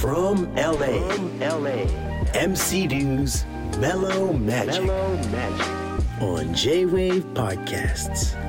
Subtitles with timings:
[0.00, 1.04] From LA,
[1.38, 1.84] LA,
[2.32, 3.44] MC Dew's
[3.78, 6.22] Mellow Magic, Mellow Magic.
[6.22, 8.45] on J Wave Podcasts.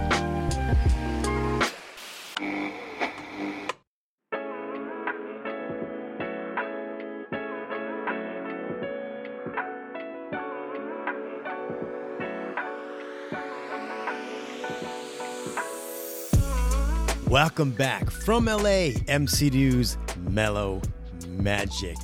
[17.29, 19.97] Welcome back from LA, MC Dew's
[20.29, 20.81] Mellow
[21.27, 21.97] Magic.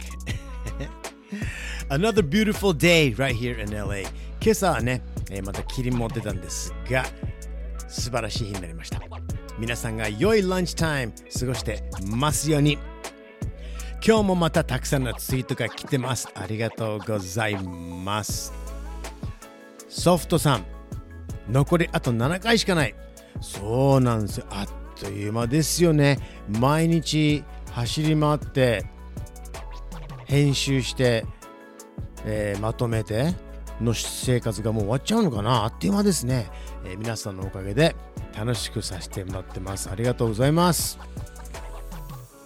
[1.89, 4.03] Another beautiful day right here in LA.
[4.41, 7.05] 今朝はね、えーまた霧も出たんですが、
[7.87, 8.99] 素晴らしい日になりました。
[9.57, 12.77] 皆さんが良いランチタイム過ごしてますように。
[14.05, 16.27] 今日もまたたくさんのツイートが来てます。
[16.35, 18.51] ありがとうございます。
[19.87, 20.65] ソフトさん、
[21.49, 22.93] 残りあと7回しかない。
[23.39, 24.47] そうなんですよ。
[24.49, 24.67] あ
[25.03, 26.17] という間ですよね。
[26.47, 28.85] 毎日走り回って、
[30.25, 31.25] 編集して、
[32.25, 33.35] えーまとめて
[33.81, 36.49] の生活がもう終わっちゃうのかなあっという間ですね、
[36.85, 37.95] えー皆さんのおかげで
[38.35, 39.89] 楽しくさせてもらってます。
[39.89, 40.97] ありがとうございます。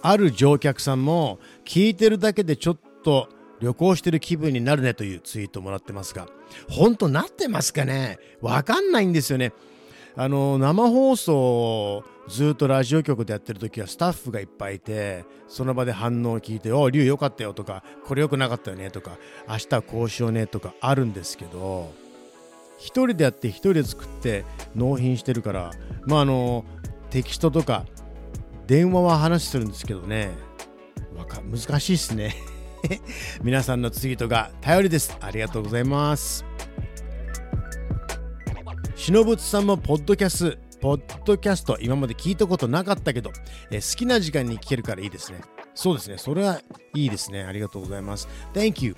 [0.02, 3.28] ある乗客さんも聞いてるだけでちょっと
[3.60, 6.28] 旅行してる気分になるねというツイートもらってますが
[6.68, 8.18] 本当なってますかね？
[8.40, 9.52] わかんないんですよね
[10.16, 19.12] あの生放送をずっとラジオ局でやってる時はスタッフがいっぱいいてその場で反応を聞いて「おうリュウよかったよ」とか「これよくなかったよね」とか
[19.48, 21.92] 「明日はこうしようね」とかあるんですけど
[22.78, 24.44] 一人でやって一人で作って
[24.76, 25.70] 納品してるから
[26.06, 26.64] まああの
[27.10, 27.86] テキストとか
[28.66, 30.48] 電話は話するんですけどね。
[31.50, 32.36] 難しいですね。
[33.42, 35.16] 皆さんのツイートが頼りです。
[35.20, 36.47] ありがとうございます。
[38.98, 43.30] しのぶつさんもポッドキャストポッドキャスト今まで聞いたことなかったけど、
[43.70, 45.40] え好きな時間に聞けるからいいですね。
[45.72, 46.18] そうですね。
[46.18, 46.60] それは
[46.94, 47.44] いいですね。
[47.44, 48.28] ありがとうございます。
[48.52, 48.96] Thank you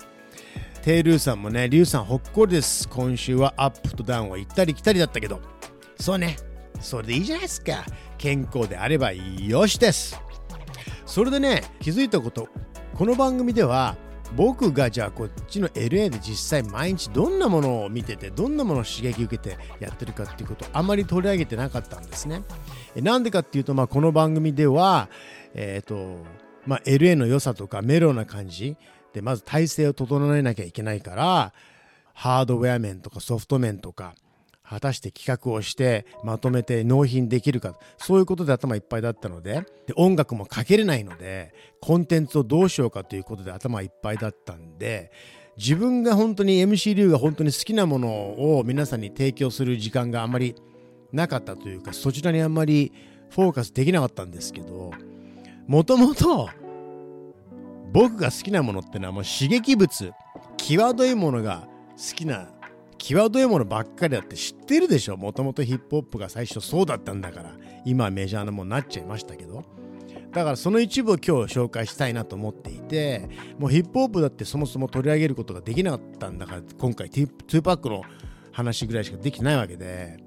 [0.81, 2.89] テイルーさんもね、リュウさんほっこりです。
[2.89, 5.39] 今週はアップとダウンは行ったり来たりだったけど、
[5.99, 6.35] そうね、
[6.79, 7.85] それでいいじゃないですか。
[8.17, 10.19] 健康であればよしです。
[11.05, 12.49] それでね、気づいたこと、
[12.95, 13.95] この番組では、
[14.35, 22.43] 僕がじゃあこっちの LA で実際毎日どんなものを見ててどんなものを刺激受けてやってるかっていうことをあまり取り上げてなかったんですね。
[22.95, 25.09] なんでかっていうと、まあ、この番組では、
[25.53, 26.17] えっ、と、
[26.65, 28.77] まあ、LA の良さとかメロな感じ
[29.13, 31.53] でまず体制を整えなきゃいけないから
[32.13, 34.15] ハードウェア面とかソフト面とか
[34.71, 37.77] 果たして企画をしてまとめて納品できるか。
[37.97, 39.65] そういうことで頭いっぱいだったので。
[39.85, 45.11] で音楽もかけれないのでコンテンツをどうしようかということで頭いっぱいだったんで
[45.57, 48.07] 自分が本当に MC 流が本当に好きなもの
[48.57, 50.55] を皆さんに提供する時間があまり
[51.11, 52.93] なかったというかそちらにあんまり
[53.29, 54.91] フォーカスできなかったんですけど
[55.67, 56.49] もともと
[57.91, 60.13] 僕が好きなものってのはもう刺激物
[60.57, 61.67] 際どいものが
[61.97, 62.49] 好きな
[63.01, 65.17] 際どいものばっかりだって知ってるでしょ。
[65.17, 67.51] もともとヒップホップが最初そうだったんだから。
[67.83, 69.63] 今はメジャーなものになっちゃいましたけど。
[70.31, 73.27] だからその一部を今日紹介したいなと思っていて。
[73.57, 78.03] もうヒップホップだってそもそも取り上げることができなかったんだから今回2パックの
[78.51, 80.17] 話ぐらいしかできてないわけで。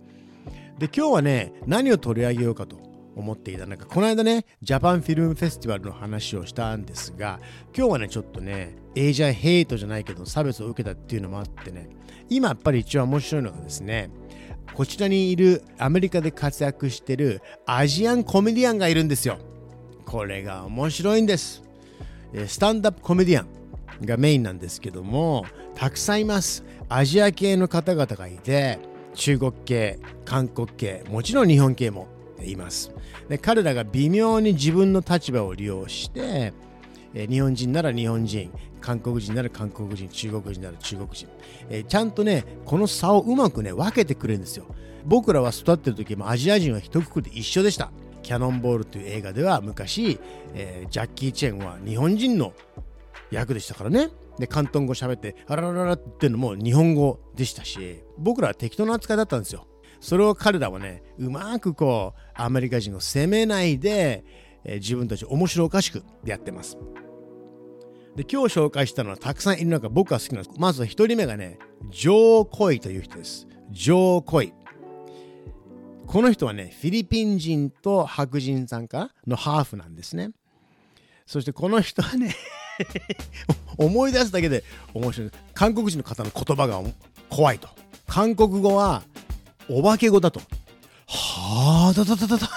[0.79, 2.94] で今日はね何を取り上げようかと。
[3.17, 3.67] 思っていた。
[3.67, 7.41] なんかこの間ねジャパンフィルムフェスティバルの話をしたんですが
[7.77, 11.89] 今日はねちょっとね Asian hate じゃないけど差別を受けたっていうのもあってね
[12.29, 14.11] 今やっぱり一番面白いのがですね
[14.75, 19.39] こちらにいるアメリカで活躍してるアジアンコメディアンがいるんですよ。
[20.05, 21.63] これが面白いんです。
[22.47, 25.47] スタンダップコメディアンがメインなんですけども
[25.77, 26.65] たくさんいます。
[26.89, 28.79] アジア系の方々がいて
[29.15, 32.09] 中国系韓国系もちろん日本系も
[32.51, 32.93] います。
[33.29, 36.53] で彼らが微妙に自分の立場を利用して
[37.15, 38.51] 日本人なら日本人
[38.81, 41.29] 韓国人なら韓国人中国人なら中国人、
[41.71, 44.67] えーちゃんとねこの差をうまくね分けてくれるんですよ。
[45.07, 47.91] 僕らは育ってる時もアジア人は一括りで一緒でした。
[48.23, 50.19] キャノンボールという映画では昔、
[50.55, 52.53] えージャッキー・チェンは日本人の
[53.31, 54.11] 役でしたからね。
[54.39, 59.67] で広東語喋ってあららららっていうのも日本語でしたし僕らは適当な扱いだったんですよ。
[60.05, 64.23] それを彼らはねうまくこうアメリカ人を責めないで、
[64.63, 66.77] えー自分たち面白おかしくやってます。
[68.15, 71.59] で今日紹介したのはたくさんいる中僕が好きなんですまず一人目がね
[71.91, 73.47] ジョー・コイという人です。
[73.71, 74.53] ジョー・コイ。
[76.07, 80.33] この人はねフィリピン人と白人さんかのハーフなんですね。
[81.25, 82.37] そしてこの人はね
[83.79, 85.31] 思い出すだけで面白い。
[85.55, 86.83] 韓国人の方の言葉が
[87.31, 87.69] 怖いと。
[88.07, 89.03] 韓国語は
[89.69, 90.41] お化け語だと。
[91.07, 92.51] はあだだだだだ。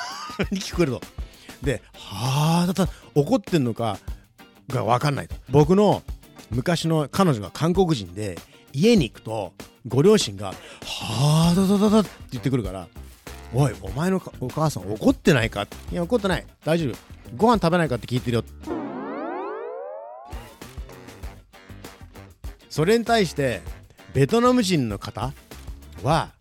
[0.51, 1.01] に 聞こえると
[1.63, 3.98] ではあだった怒ってんのか
[4.69, 5.36] が分かんないと。
[5.50, 6.04] 僕の
[6.51, 8.38] 昔の彼女が韓国人で
[8.74, 9.54] 家に行くと
[9.88, 10.54] ご両親が
[10.86, 12.88] 「はあだだだだ」って言ってくるから
[13.53, 16.45] 「おいお前のお母さん怒ってないか?」いや怒ってない。
[16.63, 16.95] 大丈夫。
[17.36, 18.44] ご飯食べないかって聞いてるよ。
[22.69, 23.62] それに対して
[24.13, 25.33] ベトナム人の方
[26.03, 26.31] は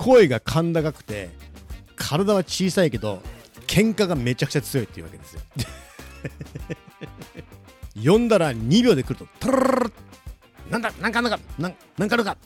[0.00, 1.28] 声が甲高くて
[1.94, 3.20] 体は小さいけど
[3.66, 5.40] 喧嘩がめちゃくちゃ強いっていうわけですよ。
[8.12, 9.90] 呼んだら2秒で来るとトロロロロ
[10.70, 12.38] なんだなんかなんかなんかあるか。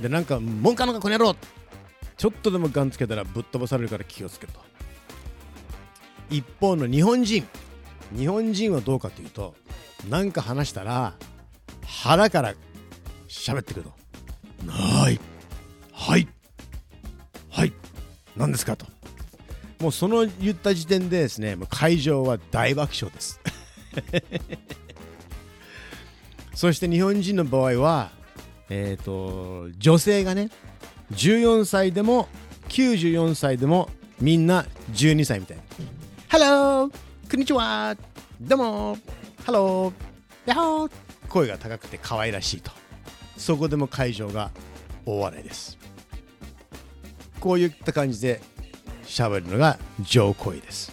[0.00, 1.36] でなんか文句のかこの野郎。
[2.16, 4.60] ちょっとでもガンつけたらぶっ飛ばされるから気をつけると。
[6.30, 7.46] 一方の日本人。
[8.16, 9.56] 日本人はどうかというと
[10.08, 11.14] なんか話したら
[11.84, 12.54] 腹から
[13.28, 13.92] 喋ってくると
[14.70, 15.20] 「はい。
[15.92, 16.28] はい。
[18.36, 18.86] 何ですか?」と
[19.80, 23.40] もうその言った時点でですねもう会場は大爆笑です
[26.54, 28.10] そして日本人の場合は
[28.70, 30.48] えっ、ー、と女性がね
[31.12, 32.28] 14歳でも
[32.68, 33.88] 94歳でも
[34.20, 35.62] みんな12歳みたいな
[36.30, 36.90] 「Hello!
[37.30, 37.94] こんにちは
[38.40, 38.98] どうも
[39.44, 39.92] Hello!
[40.46, 40.90] ヤッホー!」
[41.28, 42.70] 声が高くて可愛らしいと
[43.36, 44.50] そこでも会場が
[45.04, 45.76] 大笑いです
[47.46, 48.40] こういった感じで
[49.04, 50.92] 喋るのがジョー・コイです。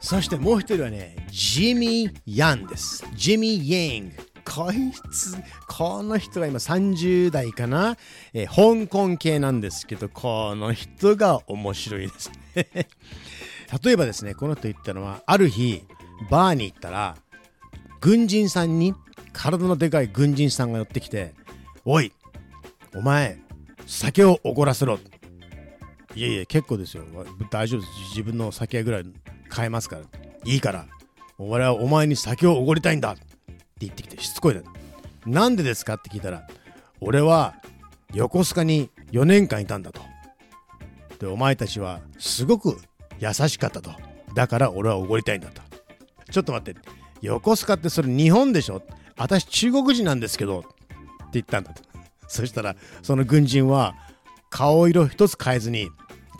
[0.00, 3.06] そしてもう一人はねジミー・ヤンです。
[3.14, 5.34] ジミー・ヤングこいつ
[5.66, 7.96] この人が今30代かな、
[8.34, 12.30] えー、香港系なんですけどこの人が面白いです
[13.82, 15.84] 例えばですねこの人言ったのはある日
[16.28, 17.16] バーに行ったら
[18.00, 18.94] 軍人さんに
[19.40, 21.32] 体のでかい軍人さんが寄ってきて
[21.86, 22.12] 「おい
[22.94, 23.38] お前
[23.86, 24.98] 酒をおごらせろ」
[26.14, 27.04] いやいや結構ですよ。
[27.50, 27.92] 大丈夫です。
[28.10, 29.04] 自分の酒ぐらい
[29.48, 30.02] 買えますから。
[30.44, 30.86] いいから。
[31.38, 33.12] 俺はお前に酒をおごりたいんだ。
[33.12, 33.22] って
[33.78, 34.60] 言ってきてしつこいだ。
[35.24, 36.46] なんでですかって聞いたら
[37.00, 37.54] 俺は
[38.12, 40.02] 横須賀に4年間いたんだと。
[41.20, 42.76] でお前たちはすごく
[43.20, 43.92] 優しかったと。
[44.34, 45.62] だから俺はおごりたいんだと。
[46.30, 46.80] ちょっと待って、
[47.22, 48.82] 横須賀ってそれ日本でしょ？
[49.20, 50.68] 私中国人なんですけどって
[51.34, 51.82] 言ったんだと。
[52.26, 53.94] そしたら、その軍人は
[54.48, 55.90] 顔色一つ変えずに、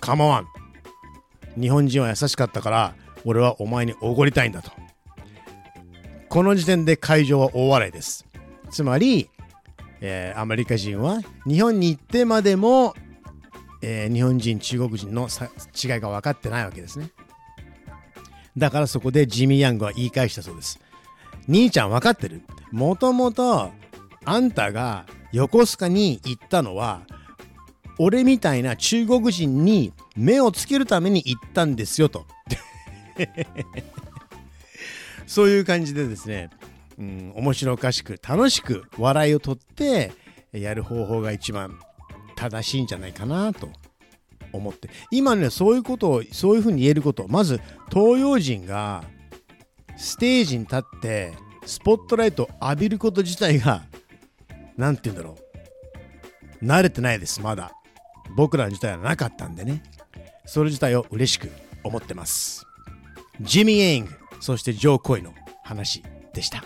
[0.01, 1.61] 構わん。
[1.61, 2.95] 日本人は優しかったから、
[3.27, 4.71] 俺はお前におごりたいんだと。
[6.31, 8.27] この時点で会場は大笑いです。
[8.71, 9.29] つまり、
[10.01, 12.95] えー、アメリカ人は日本に行ってまでも、
[13.83, 17.11] えー、日本人、中国人の違いが分かってないわけですね。
[18.57, 20.81] だからそこでジミー・ヤングは言い返したそうです。
[21.49, 22.43] 兄ちゃん分かってる？
[22.71, 23.71] もともと
[24.25, 27.03] あんたが横須賀に行ったのは
[27.99, 32.27] 俺みたいな中国人に目をつけるために行ったんですよと。
[35.27, 36.51] そういう感じでですね、
[36.99, 40.13] うん、面白おかしく楽しく笑いをとって
[40.53, 41.79] やる方法が一番
[42.35, 43.69] 正しいんじゃないかなと。
[44.53, 44.91] 思って。
[45.11, 47.27] 今ねそういうことをそういうふうに言えること。
[47.29, 47.61] まず
[47.93, 49.05] 東洋人が
[50.01, 51.35] ステージに立って
[51.67, 53.83] スポットライトを浴びること自体が
[54.79, 55.37] 何て言うんだろ
[56.63, 56.65] う。
[56.65, 57.73] 慣れてないですまだ。
[58.35, 59.83] 僕ら自体はなかったんでね。
[60.47, 61.51] それ自体を嬉しく
[61.85, 62.67] 思ってます。
[63.43, 66.03] ジミー・エイングそしてジョー・コイの話
[66.33, 66.65] でした。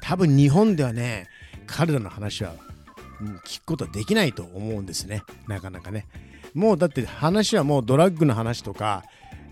[0.00, 1.26] 多分日本ではね
[1.66, 2.54] 彼らの話は
[3.44, 5.22] 聞くことはできないと思うんですね。
[5.48, 6.06] なかなかね。
[6.54, 9.02] もうだって話はもうドラッグの話とか、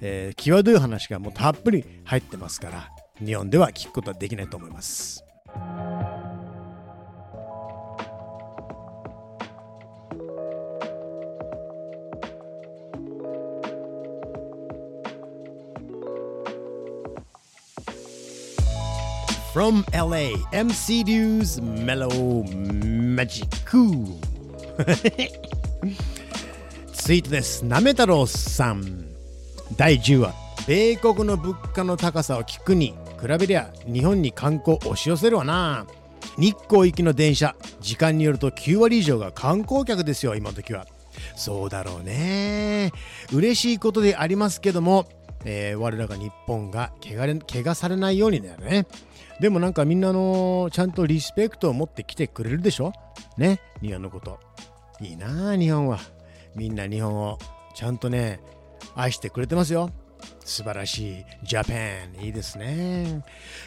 [0.04, 2.90] えー、際どい話がもうたっぷり入ってますから
[3.24, 5.24] 日本では聞くことはできないと思います
[19.54, 22.42] From LA, MC News Mellow
[23.14, 23.52] Magic
[26.94, 27.62] ツイートです。
[27.62, 29.11] なめ太郎さん。
[29.76, 30.34] 第10話。
[30.66, 35.86] 米国の物価の高さを聞くに比べりゃ日本に観光押し寄せるわな。
[36.38, 40.86] 日光行きの電車、時間によると9割以上が観光客ですよ、今時は。
[41.36, 42.92] そうだろうね。
[43.32, 45.06] 嬉しいことでありますけども、
[45.44, 48.86] えー、我らが日本が怪我怪我されないようにだよね。
[49.40, 52.92] でもなんかみんなのちゃんとリスペクトを持ってきてくれるでしょ？
[53.36, 53.60] ね？
[53.80, 54.38] 日本のこと。
[55.00, 55.98] いいなあ日本は。
[56.54, 57.38] みんな日本を
[57.74, 58.40] ちゃんとね
[58.94, 59.90] 愛してくれてますよ。
[60.44, 61.24] 素晴らしい。
[61.42, 61.72] ジャパ
[62.20, 62.24] ン。
[62.24, 63.24] いいですね。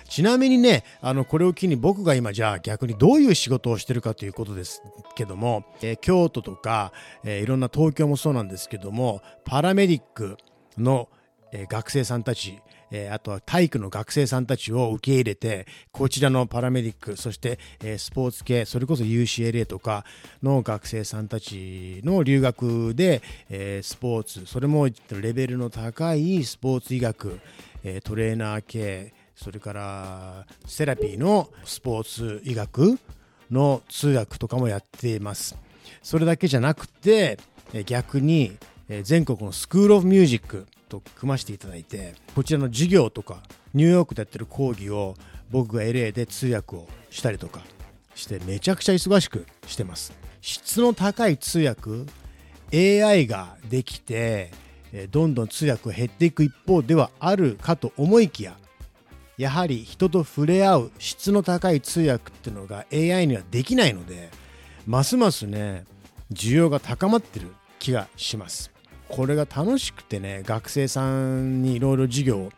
[0.08, 4.82] ちなみにね、あの、これを機に僕が今じゃあ逆にどういう仕事をしてるかということです
[5.16, 6.92] けども、えー、京都とか、
[7.24, 10.38] えー、いろんな東京もそうなんですけども、パラメディック
[10.78, 11.10] の、
[11.52, 12.60] えー、学生さんたち、
[12.92, 20.06] えー、あとは体育の学生さんたちを受け入れてこちらのパラメディックそして、えー、スポーツ系それこそ UCLA とか
[20.44, 27.40] の学生さんたちの留学で、えー、スポーツそれもレベルの高いスポーツ医学、
[27.84, 32.98] えトレーナー系それからセラピーのスポーツ医学
[33.52, 35.58] の通訳とかもやっています。
[36.02, 37.38] それだけじゃなくて
[37.86, 38.58] 逆に
[39.04, 43.42] 全国のスクール・オブ・ミュージックと組ませていただいてこちらの授業とか
[43.74, 45.16] ニューヨークでやってる講義を
[45.52, 47.62] 僕が LA で通訳をしたりとか
[48.16, 50.14] してめちゃくちゃ忙しくしてます。
[50.42, 52.06] 質の高い通訳
[52.72, 54.52] AI ができて
[55.12, 58.58] どんどん通訳が減っていく一方ではあるかと思いきや
[59.38, 64.30] やはり人と触れ合う質の高い通訳っていうのが AI にはできないので
[64.86, 65.84] ますますね
[66.32, 67.48] 需要が高まってる
[67.80, 68.75] 気がします。
[69.10, 71.10] これが楽しくてね学生さ
[71.40, 72.52] んにいろいろ授業を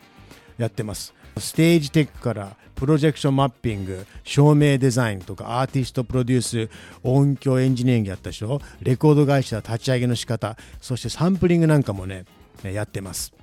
[0.58, 1.14] やってます。
[1.38, 6.70] ステージテックからプロジェクションマッピング照明デザインとかアーティストプロデュース
[7.04, 8.62] 音響エンジニアリングやったでしょ。
[8.82, 12.26] レコード会社立ち上げの仕方そしてサンプリングなんかもね
[12.64, 13.34] やってます。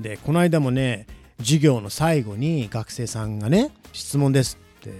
[0.00, 1.06] でこの間もね
[1.38, 4.90] 授業の最後に学生さんがね質問ですって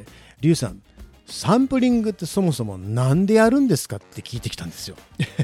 [0.40, 0.82] リュウさん
[1.26, 4.96] サンプリングってそもそも何でやるんですかって聞いてきたんですよ。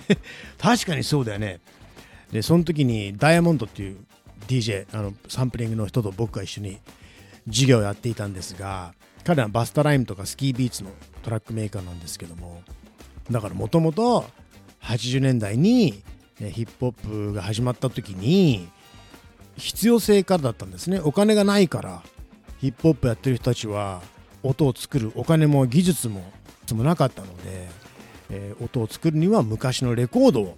[0.58, 1.60] 確かにそうだよね。
[2.32, 3.98] でその時にダイヤモンドっていう
[4.46, 6.78] DJ あのサンプリングの人と僕が一緒に
[7.46, 8.94] 授業をやっていたんですが
[9.24, 10.90] 彼はバスタライムとかスキービーツの
[11.22, 12.62] トラックメーカーなんですけども
[13.30, 14.26] だからもともと
[14.82, 16.02] 80年代に
[16.38, 18.68] ヒップホップが始まった時に
[19.56, 21.00] 必要性からだったんですね。
[21.00, 22.02] お金がないから
[22.58, 24.02] ヒップホップやってる人たちは
[24.42, 26.32] 音を作るお金も技術も
[26.74, 27.68] もなかったので、
[28.30, 30.56] えー、音を作るには昔のレコード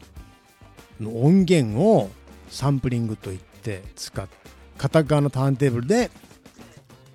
[1.01, 2.11] の音源を
[2.49, 4.29] サンプリングといって使っ
[4.77, 6.11] 片側のターンテーブルで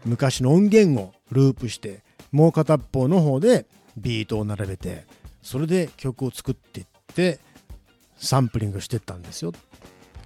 [0.06, 3.66] 昔の音源をループしてもう片方の方で
[3.98, 5.06] ビートを並べて
[5.42, 7.40] それで曲を作っていって
[8.18, 9.52] サンプリングしてったんですよ。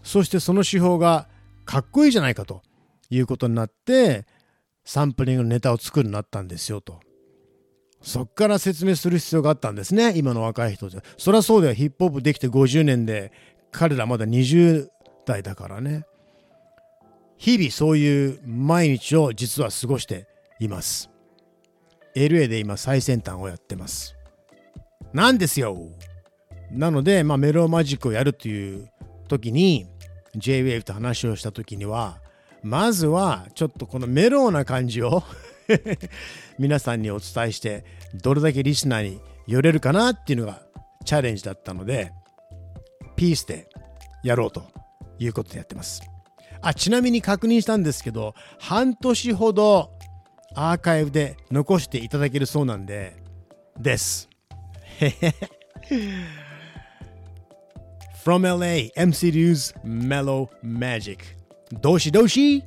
[0.04, 1.28] そしてその手法が
[1.66, 2.62] かっこいいじゃないかと
[3.10, 4.26] いうことになって
[4.90, 7.00] サンプリングのネタを作るようになったんですよと。
[8.02, 11.04] そっから説明する必要があったんですね、今の若い人じゃ。
[11.16, 13.32] そりゃそうだよ、ヒップホップできて50年で、
[13.70, 14.88] 彼らまだ20
[15.28, 16.08] 代だからね。
[17.38, 20.28] 日々そういう毎日を実は過ごして
[20.60, 21.12] います。
[22.16, 24.16] LA で今最先端をやってます。
[25.14, 25.78] なんですよ。
[26.72, 28.90] なので、まあ、メロマジックをやるという
[29.28, 29.86] 時に
[30.36, 32.20] J-Wave と話をした時には
[32.64, 35.24] まずはちょっとこのメローな感じを
[36.60, 40.62] 皆さんにお伝えしてどれだけリスナーに寄れるかなっていうのが
[41.06, 42.12] チャレンジだったので
[43.16, 43.70] ピースで
[44.24, 44.64] やろうと
[45.20, 46.02] いうことでやってます。
[46.62, 49.92] あちなみに確認したんですけど半年ほど
[50.56, 53.16] アーカイブで残していただけるそうなんで
[53.80, 54.28] です。
[58.26, 61.39] From LA, MC News Mellow Magic
[61.74, 62.64] どしどし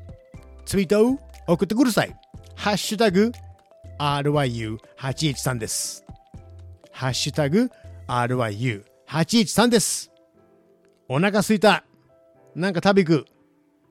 [0.65, 1.19] ツイートを
[1.49, 2.17] 送ってください。
[2.55, 3.33] ハッシュタグ
[3.99, 6.05] RYU813 です。
[6.93, 7.71] ハッシュタグ
[8.07, 10.13] RYU813 です。
[11.09, 11.85] お腹すいた。
[12.55, 13.27] なんか食べ行く。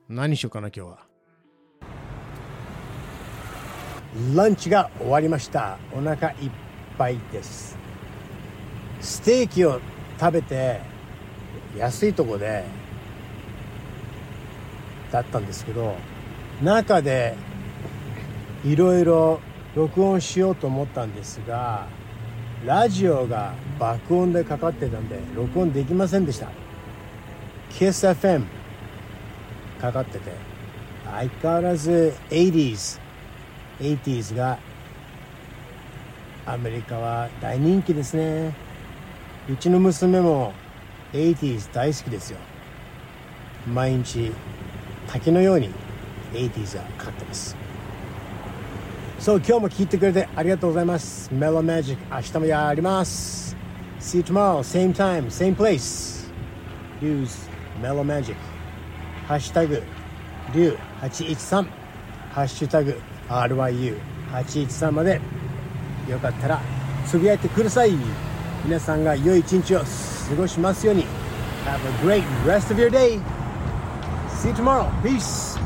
[0.08, 0.98] 何しようかな今日は。
[4.34, 5.78] ランチが終わりました。
[5.92, 6.50] お腹いっ
[6.96, 7.76] ぱいです。
[9.00, 9.80] ステーキを
[10.18, 10.80] 食べて
[11.76, 12.64] 安いとこで
[15.12, 15.94] だったんですけど
[16.62, 17.36] 中で
[18.64, 19.40] いろいろ
[19.76, 21.86] 録音しようと思ったんですが
[22.64, 26.48] ラジオが爆音でかかってたんで録音できませんでした。
[27.70, 28.44] KISSFM
[29.80, 30.30] かかってて
[31.04, 33.00] 相変わらず 80s
[33.80, 34.58] 80s が
[36.46, 38.54] アメリカは大人気ですね。
[39.48, 40.52] うちの娘も
[41.12, 42.38] 80s 大好きですよ。
[43.66, 44.30] 毎日
[45.12, 45.68] 滝のように
[46.32, 47.54] 80s がかかってます。
[49.18, 51.28] そう今日も聞いてくれてありがとうございます。
[51.32, 53.54] メロマジック明日もやります。
[54.00, 56.32] See you tomorrow same time same place.
[57.02, 57.50] Use
[57.82, 58.40] メロマジック
[59.28, 59.82] ハッシュタグ
[60.54, 61.66] リュウ813
[62.30, 65.20] ハッシュタグ RYU813 まで。
[66.08, 66.60] よかったら
[67.06, 67.92] つぶやいてください。
[68.64, 69.84] 皆さんが良い一日を過
[70.36, 71.04] ごしますように。
[71.66, 73.20] Have a great rest of your day.
[74.42, 74.92] See you tomorrow.
[75.04, 75.61] Peace.